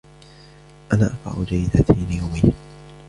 أنا 0.93 1.13
أقرأ 1.25 1.43
جريدتين 1.43 2.11
يومياً. 2.13 2.53